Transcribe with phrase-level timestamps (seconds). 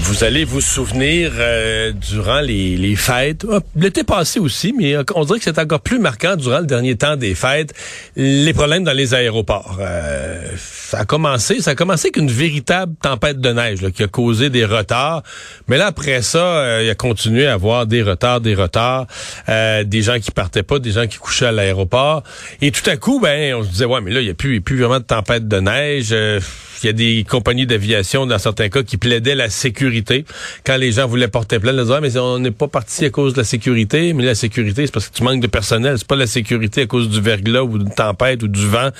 [0.00, 5.24] Vous allez vous souvenir euh, durant les, fêtes, ah, l'été passé aussi, mais euh, on
[5.24, 7.74] dirait que c'est encore plus marquant durant le dernier temps des fêtes,
[8.16, 9.78] les problèmes dans les aéroports.
[9.80, 14.06] Euh, ça a commencé, ça a commencé avec une véritable tempête de neige qui a
[14.06, 15.22] causé des retards,
[15.66, 19.06] mais là après ça, il a continué à avoir des retards, des retards,
[19.48, 22.22] des gens qui partaient pas, des gens qui couchaient à l'aéroport,
[22.62, 24.60] et tout à coup, ben on se disait ouais, mais là il y a plus,
[24.60, 26.14] plus vraiment de tempête de neige.
[26.82, 30.24] Il y a des compagnies d'aviation, dans certains cas, qui plaidaient la sécurité.
[30.64, 33.10] Quand les gens voulaient porter plainte, ils disaient, ah, mais on n'est pas parti à
[33.10, 34.12] cause de la sécurité.
[34.12, 35.96] Mais la sécurité, c'est parce que tu manques de personnel.
[35.98, 38.90] C'est pas la sécurité à cause du verglas ou d'une tempête ou du vent.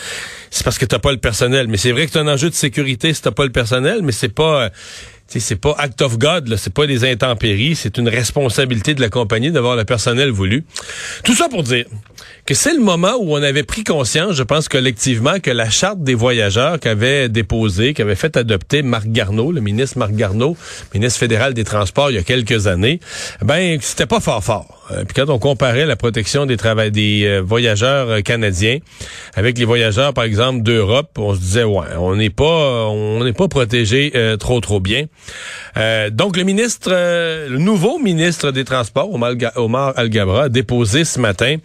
[0.51, 1.69] C'est parce que t'as pas le personnel.
[1.69, 4.13] Mais c'est vrai que c'est un enjeu de sécurité si t'as pas le personnel, mais
[4.13, 4.71] c'est pas...
[5.29, 9.51] C'est pas act of God, c'est pas des intempéries, c'est une responsabilité de la compagnie
[9.51, 10.65] d'avoir le personnel voulu.
[11.23, 11.85] Tout ça pour dire
[12.47, 16.03] que c'est le moment où on avait pris conscience, je pense collectivement, que la charte
[16.03, 20.57] des voyageurs qu'avait déposée, qu'avait fait adopter Marc Garneau, le ministre Marc Garneau,
[20.95, 23.01] ministre fédéral des Transports il y a quelques années,
[23.43, 24.78] ben c'était pas fort fort.
[24.91, 26.57] Euh, puis quand on comparait la protection des
[26.91, 28.79] des euh, voyageurs euh, canadiens
[29.35, 33.33] avec les voyageurs par exemple d'Europe, on se disait ouais, on n'est pas on n'est
[33.33, 35.07] pas protégé trop trop bien.
[36.11, 39.11] donc le ministre le nouveau ministre des Transports
[39.57, 41.57] Omar Al-Gabra a déposé ce matin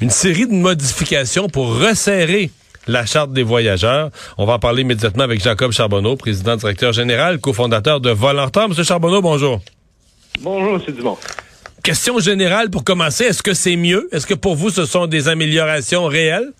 [0.00, 2.50] une série de modifications pour resserrer
[2.86, 4.10] la charte des voyageurs.
[4.38, 8.68] On va en parler immédiatement avec Jacob Charbonneau, président directeur général, cofondateur de Volantar.
[8.68, 9.60] Monsieur Charbonneau, bonjour.
[10.40, 10.94] Bonjour, M.
[10.94, 11.18] Dumont.
[11.82, 13.24] Question générale pour commencer.
[13.24, 14.08] Est-ce que c'est mieux?
[14.12, 16.52] Est-ce que pour vous, ce sont des améliorations réelles?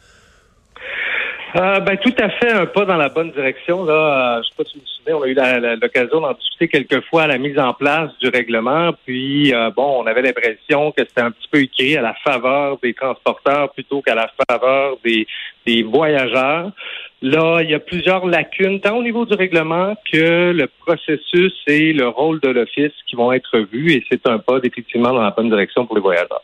[1.55, 3.85] Euh, ben, tout à fait un pas dans la bonne direction.
[3.85, 6.67] Là, euh, je sais pas si vous vous souvenez, on a eu l'occasion d'en discuter
[6.67, 8.93] quelques fois à la mise en place du règlement.
[9.05, 12.79] Puis, euh, bon, on avait l'impression que c'était un petit peu écrit à la faveur
[12.83, 15.27] des transporteurs plutôt qu'à la faveur des,
[15.67, 16.71] des voyageurs.
[17.25, 21.93] Là, il y a plusieurs lacunes, tant au niveau du règlement que le processus et
[21.93, 25.31] le rôle de l'Office qui vont être vus, et c'est un pas effectivement dans la
[25.31, 26.43] bonne direction pour les voyageurs.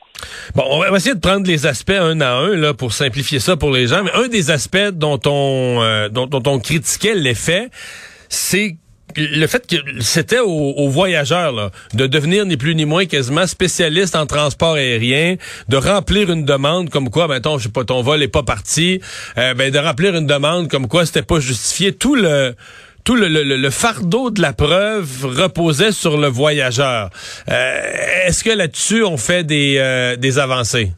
[0.55, 3.57] Bon, on va essayer de prendre les aspects un à un là, pour simplifier ça
[3.57, 7.71] pour les gens, mais un des aspects dont on, euh, dont, dont on critiquait l'effet,
[8.29, 8.77] c'est
[9.17, 14.27] le fait que c'était aux, voyageurs de devenir ni plus ni moins quasiment spécialiste en
[14.27, 15.37] transport aérien,
[15.69, 18.43] de remplir une demande comme quoi, ben ton, je sais pas, ton vol est pas
[18.43, 19.01] parti,
[19.39, 21.93] euh, ben de remplir une demande comme quoi c'était pas justifié.
[21.93, 22.55] Tout le
[23.05, 27.09] tout le, fardeau de la preuve reposait sur le voyageur.
[27.49, 27.81] Euh,
[28.27, 30.91] est-ce que là-dessus on fait des, euh, des avancées?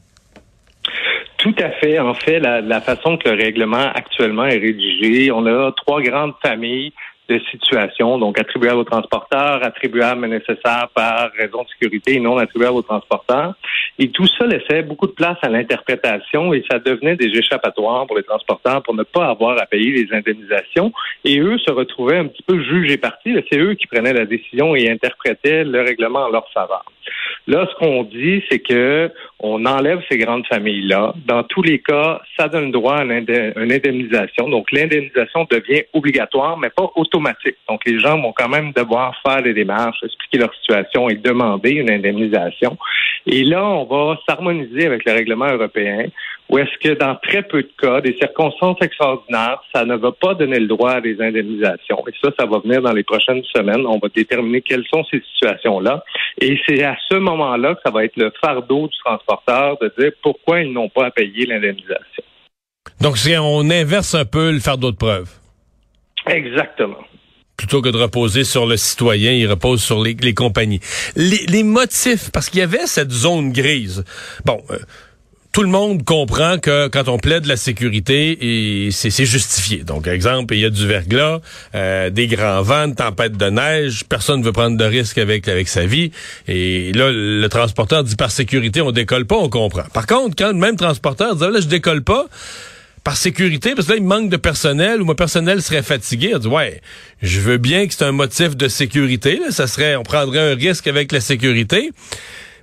[1.39, 2.01] Tout à fait.
[2.01, 6.35] En fait, la, la façon que le règlement actuellement est rédigé, on a trois grandes
[6.43, 6.93] familles
[7.39, 12.39] de situation, donc attribuable aux transporteurs, attribuable mais nécessaire par raison de sécurité et non
[12.39, 13.55] attribuable aux transporteurs.
[13.99, 18.17] Et tout ça laissait beaucoup de place à l'interprétation et ça devenait des échappatoires pour
[18.17, 20.93] les transporteurs pour ne pas avoir à payer les indemnisations.
[21.25, 23.35] Et eux se retrouvaient un petit peu jugés partis.
[23.51, 26.85] C'est eux qui prenaient la décision et interprétaient le règlement en leur faveur.
[27.47, 31.15] Là, ce qu'on dit, c'est que on enlève ces grandes familles-là.
[31.27, 34.49] Dans tous les cas, ça donne droit à une indemnisation.
[34.49, 37.57] Donc, l'indemnisation devient obligatoire, mais pas automatique.
[37.69, 41.71] Donc, les gens vont quand même devoir faire des démarches, expliquer leur situation et demander
[41.71, 42.77] une indemnisation.
[43.27, 46.07] Et là, on va s'harmoniser avec le règlement européen
[46.51, 50.35] ou est-ce que dans très peu de cas, des circonstances extraordinaires, ça ne va pas
[50.35, 52.03] donner le droit à des indemnisations?
[52.09, 53.87] Et ça, ça va venir dans les prochaines semaines.
[53.87, 56.03] On va déterminer quelles sont ces situations-là.
[56.41, 60.11] Et c'est à ce moment-là que ça va être le fardeau du transporteur de dire
[60.23, 62.25] pourquoi ils n'ont pas à payer l'indemnisation.
[63.01, 65.31] Donc, si on inverse un peu le fardeau de preuve.
[66.27, 67.05] Exactement
[67.57, 70.81] plutôt que de reposer sur le citoyen, il repose sur les, compagnies.
[71.15, 74.03] Les, motifs, parce qu'il y avait cette zone grise.
[74.47, 74.79] Bon, euh,
[75.53, 79.79] tout le monde comprend que quand on plaide la sécurité, c'est justifié.
[79.79, 81.41] Donc, exemple, il y a du verglas,
[81.75, 85.49] euh, des grands vents, une tempête de neige, personne ne veut prendre de risques avec
[85.49, 86.13] avec sa vie.
[86.47, 89.85] Et là, le transporteur dit par sécurité, on décolle pas, on comprend.
[89.93, 92.27] Par contre, quand le même transporteur dit là, je décolle pas,
[93.03, 96.33] par sécurité, parce que là, il manque de personnel ou mon personnel serait fatigué.
[96.35, 96.81] On dit, ouais,
[97.23, 99.41] je veux bien que c'est un motif de sécurité.
[99.51, 101.93] ça serait, on prendrait un risque avec la sécurité.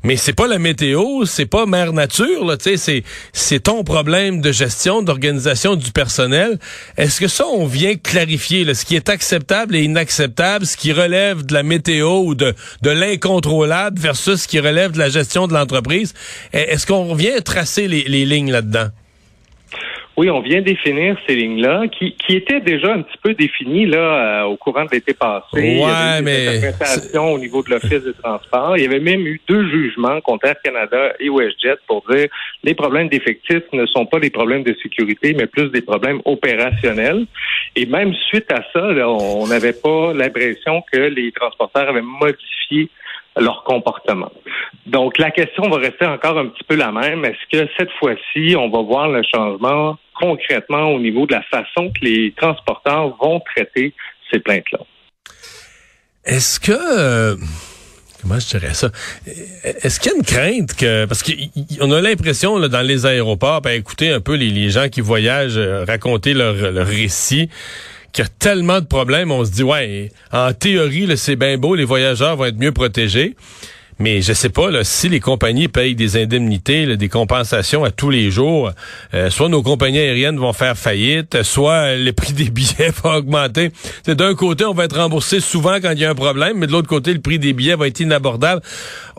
[0.03, 3.03] Mais c'est pas la météo, c'est pas mère nature, là, c'est,
[3.33, 6.59] c'est ton problème de gestion, d'organisation du personnel.
[6.97, 11.45] Est-ce que ça, on vient clarifier ce qui est acceptable et inacceptable, ce qui relève
[11.45, 15.53] de la météo ou de, de l'incontrôlable versus ce qui relève de la gestion de
[15.53, 16.13] l'entreprise?
[16.53, 18.89] Est-ce qu'on vient tracer les, les lignes là-dedans?
[20.17, 23.97] Oui, on vient définir ces lignes-là, qui, qui étaient déjà un petit peu définies là
[23.97, 25.45] euh, au courant de l'été passé.
[25.53, 28.75] Ouais, Il y avait eu mais des au niveau de l'Office des transports.
[28.77, 32.29] Il y avait même eu deux jugements contre Air Canada et WestJet pour dire
[32.63, 37.27] les problèmes d'effectifs ne sont pas des problèmes de sécurité, mais plus des problèmes opérationnels.
[37.75, 42.89] Et même suite à ça, là, on n'avait pas l'impression que les transporteurs avaient modifié
[43.39, 44.31] leur comportement.
[44.87, 47.23] Donc, la question va rester encore un petit peu la même.
[47.23, 51.91] Est-ce que cette fois-ci, on va voir le changement concrètement au niveau de la façon
[51.91, 53.93] que les transporteurs vont traiter
[54.31, 54.79] ces plaintes-là?
[56.25, 56.71] Est-ce que...
[56.71, 57.35] euh,
[58.21, 58.89] comment je dirais ça?
[59.63, 61.05] Est-ce qu'il y a une crainte que...
[61.05, 65.57] Parce qu'on a l'impression dans les aéroports, ben, écouter un peu les, gens qui voyagent
[65.57, 67.49] euh, raconter leur, leur récit,
[68.11, 71.75] qu'il y a tellement de problèmes, on se dit, ouais, en théorie, c'est bien beau,
[71.75, 73.35] les voyageurs vont être mieux protégés.
[73.99, 77.91] Mais je sais pas là, si les compagnies payent des indemnités, là, des compensations à
[77.91, 78.71] tous les jours,
[79.13, 83.71] euh, soit nos compagnies aériennes vont faire faillite, soit le prix des billets va augmenter.
[84.05, 86.71] D'un côté, on va être remboursé souvent quand il y a un problème, mais de
[86.71, 88.61] l'autre côté, le prix des billets va être inabordable.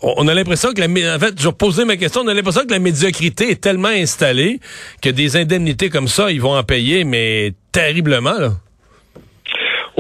[0.03, 2.71] On, a l'impression que la, en fait, je poser ma question, on a l'impression que
[2.71, 4.61] la médiocrité est tellement installée
[5.03, 8.53] que des indemnités comme ça, ils vont en payer, mais terriblement là.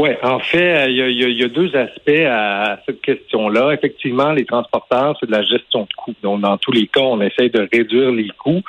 [0.00, 2.79] Oui, en fait, euh, il y, a, il y a- y a deux aspects à
[2.87, 3.73] cette question-là.
[3.73, 6.15] Effectivement, les transporteurs, c'est de la gestion de coûts.
[6.23, 8.62] Donc, dans tous les cas, on essaye de réduire les coûts.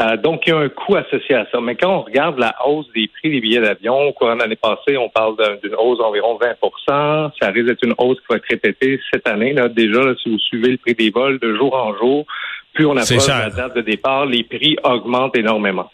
[0.00, 1.60] Euh, donc, il y a un coût associé à ça.
[1.60, 4.56] Mais quand on regarde la hausse des prix des billets d'avion, au courant de l'année
[4.56, 8.36] passée, on parle d'un- d'une hausse d'environ 20% Ça risque d'être une hausse qui va
[8.36, 9.52] être répétée cette année.
[9.52, 9.68] Là.
[9.68, 12.24] Déjà, là, si vous suivez le prix des vols de jour en jour,
[12.72, 15.90] plus on approche la date de départ, les prix augmentent énormément.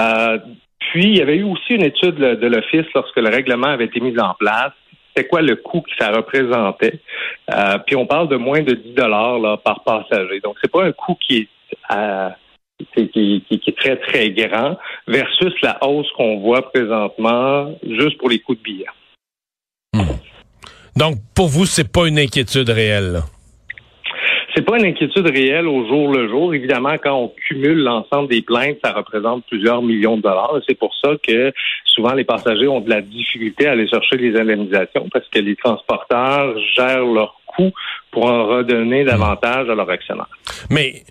[0.00, 0.38] Euh,
[0.90, 4.00] puis, il y avait eu aussi une étude de l'Office lorsque le règlement avait été
[4.00, 4.72] mis en place.
[5.08, 7.00] C'était quoi le coût que ça représentait?
[7.52, 10.40] Euh, puis, on parle de moins de 10 dollars par passager.
[10.40, 11.48] Donc, c'est pas un coût qui est,
[11.94, 12.30] euh,
[12.94, 18.54] qui, est très, très grand versus la hausse qu'on voit présentement juste pour les coûts
[18.54, 18.86] de billets.
[20.96, 23.22] Donc, pour vous, c'est pas une inquiétude réelle.
[24.54, 26.54] C'est pas une inquiétude réelle au jour le jour.
[26.54, 30.58] Évidemment, quand on cumule l'ensemble des plaintes, ça représente plusieurs millions de dollars.
[30.66, 31.52] C'est pour ça que
[31.84, 35.54] souvent les passagers ont de la difficulté à aller chercher les indemnisations parce que les
[35.56, 37.72] transporteurs gèrent leurs coûts
[38.10, 40.30] pour en redonner davantage à leurs actionnaires.
[40.70, 41.02] Mais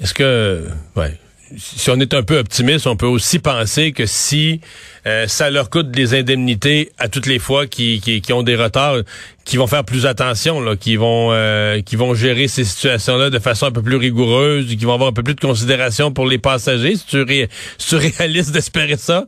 [0.00, 0.64] est-ce que,
[0.96, 1.12] ouais,
[1.56, 4.60] si on est un peu optimiste, on peut aussi penser que si
[5.06, 9.02] euh, ça leur coûte des indemnités à toutes les fois qui, qui, ont des retards,
[9.44, 13.66] qui vont faire plus attention, là, qui vont euh, vont gérer ces situations-là de façon
[13.66, 16.94] un peu plus rigoureuse, qui vont avoir un peu plus de considération pour les passagers.
[16.96, 19.26] C'est-tu réaliste d'espérer ça?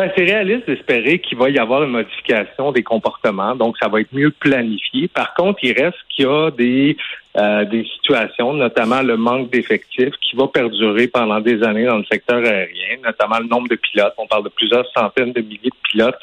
[0.00, 4.00] Ben, c'est réaliste d'espérer qu'il va y avoir une modification des comportements, donc ça va
[4.00, 5.08] être mieux planifié.
[5.08, 6.96] Par contre, il reste qu'il y a des,
[7.36, 12.06] euh, des situations, notamment le manque d'effectifs, qui va perdurer pendant des années dans le
[12.10, 14.14] secteur aérien, notamment le nombre de pilotes.
[14.16, 16.18] On parle de plusieurs centaines de milliers de pilotes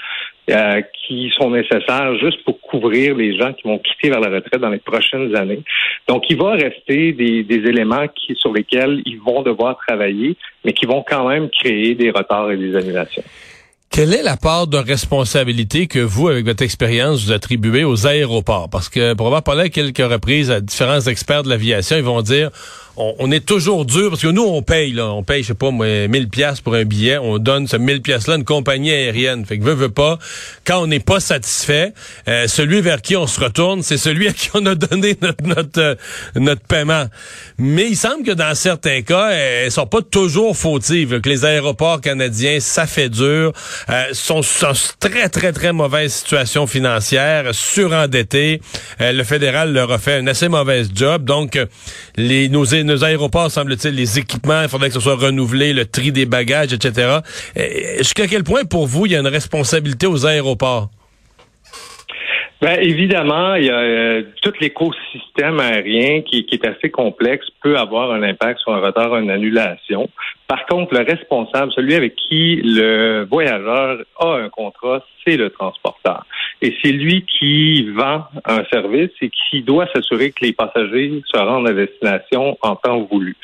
[0.50, 4.60] euh, qui sont nécessaires juste pour couvrir les gens qui vont quitter vers la retraite
[4.60, 5.62] dans les prochaines années.
[6.08, 8.08] Donc, il va rester des, éléments
[8.38, 10.36] sur lesquels ils vont devoir travailler,
[10.66, 13.24] mais qui vont quand même créer des retards et des annulations.
[13.90, 18.70] Quelle est la part de responsabilité que vous, avec votre expérience, vous attribuez aux aéroports?
[18.70, 22.22] Parce que pour avoir parlé à quelques reprises à différents experts de l'aviation, ils vont
[22.22, 22.52] dire
[22.98, 25.72] on, est toujours dur parce que nous on paye là, on paye je sais pas
[25.72, 28.92] moi 1000 pièces pour un billet, on donne ce 1000 pièces là à une compagnie
[28.92, 29.46] aérienne.
[29.46, 30.18] Fait que veut veut pas
[30.66, 31.94] quand on n'est pas satisfait,
[32.28, 35.44] euh, celui vers qui on se retourne, c'est celui à qui on a donné notre
[35.44, 35.96] notre euh,
[36.36, 37.06] notre paiement.
[37.58, 41.46] Mais il semble que dans certains cas, euh, elles sont pas toujours fautives, que les
[41.46, 43.54] aéroports canadiens ça fait dur,
[43.90, 48.62] euh, sont sont très très très mauvaise situation financière, surendettés.
[49.00, 51.24] Le fédéral leur a fait un assez mauvais job.
[51.24, 51.60] Donc
[52.16, 56.12] les nos nos aéroports, semble-t-il, les équipements, il faudrait que ce soit renouvelé, le tri
[56.12, 57.20] des bagages, etc.
[58.00, 60.90] Jusqu'à quel point, pour vous, il y a une responsabilité aux aéroports?
[62.60, 67.78] Ben, évidemment, il y a euh, tout l'écosystème aérien qui, qui est assez complexe peut
[67.78, 70.10] avoir un impact sur un retard, une annulation.
[70.48, 76.26] Par contre, le responsable, celui avec qui le voyageur a un contrat, c'est le transporteur.
[76.62, 81.38] Et c'est lui qui vend un service et qui doit s'assurer que les passagers se
[81.38, 83.36] rendent à destination en temps voulu.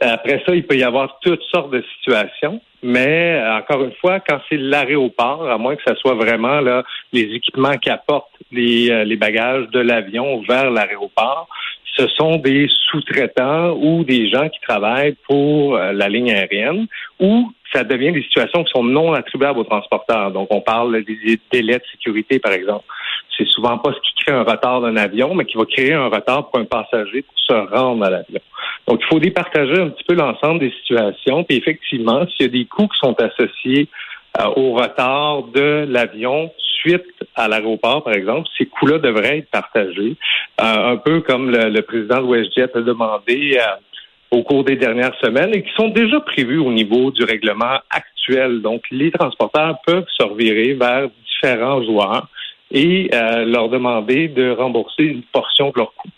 [0.00, 4.40] Après ça, il peut y avoir toutes sortes de situations, mais encore une fois, quand
[4.48, 6.82] c'est l'aéroport, à moins que ce soit vraiment là
[7.12, 11.48] les équipements qui apportent les, euh, les bagages de l'avion vers l'aéroport,
[11.96, 16.86] ce sont des sous-traitants ou des gens qui travaillent pour euh, la ligne aérienne
[17.20, 20.30] ou ça devient des situations qui sont non attribuables aux transporteurs.
[20.30, 22.84] Donc, on parle des délais de sécurité, par exemple.
[23.36, 26.08] C'est souvent pas ce qui crée un retard d'un avion, mais qui va créer un
[26.08, 28.40] retard pour un passager pour se rendre à l'avion.
[28.86, 31.44] Donc, il faut départager un petit peu l'ensemble des situations.
[31.44, 33.88] Puis effectivement, s'il y a des coûts qui sont associés
[34.40, 37.04] euh, au retard de l'avion suite
[37.36, 40.16] à l'aéroport, par exemple, ces coûts-là devraient être partagés.
[40.60, 43.76] Euh, un peu comme le, président de WestJet a demandé euh,
[44.30, 48.62] au cours des dernières semaines et qui sont déjà prévus au niveau du règlement actuel.
[48.62, 52.28] Donc, les transporteurs peuvent se revirer vers différents joueurs
[52.70, 56.08] et leur demander de rembourser une portion de leurs coûts.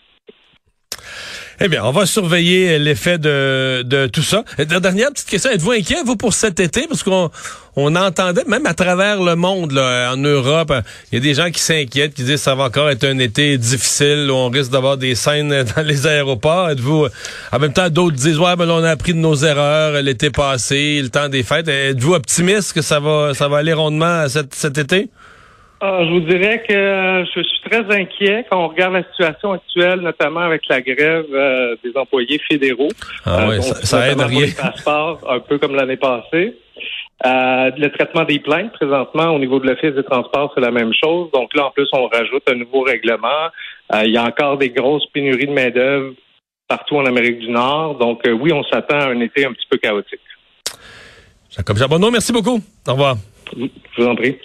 [1.61, 4.43] Eh bien, on va surveiller l'effet de, de tout ça.
[4.57, 6.85] Dernière petite question, êtes-vous inquiet, vous, pour cet été?
[6.87, 7.31] Parce qu'on
[7.77, 10.73] on entendait, même à travers le monde, là, en Europe,
[11.11, 13.19] il y a des gens qui s'inquiètent, qui disent que ça va encore être un
[13.19, 16.71] été difficile, où on risque d'avoir des scènes dans les aéroports.
[16.71, 17.07] Êtes-vous,
[17.53, 21.01] en même temps, d'autres disent, ouais, ben, on a appris de nos erreurs l'été passé,
[21.01, 21.69] le temps des fêtes.
[21.69, 25.09] Êtes-vous optimiste que ça va, ça va aller rondement cet, cet été?
[25.87, 29.99] Ah, je vous dirais que je suis très inquiet quand on regarde la situation actuelle,
[29.99, 32.89] notamment avec la grève euh, des employés fédéraux.
[33.23, 34.47] Ah euh, ça, ça aide rien.
[35.29, 36.57] un peu comme l'année passée.
[37.23, 40.91] Euh, le traitement des plaintes, présentement, au niveau de l'Office des transports, c'est la même
[40.91, 41.29] chose.
[41.31, 43.51] Donc là, en plus, on rajoute un nouveau règlement.
[44.03, 46.13] il y a encore des grosses pénuries de main-d'œuvre
[46.67, 47.99] partout en Amérique du Nord.
[47.99, 50.19] Donc oui, on s'attend à un été un petit peu chaotique.
[51.55, 52.59] Jacob Jabonneau, merci beaucoup.
[52.87, 53.17] Au revoir.
[53.55, 54.35] Je vous en prie.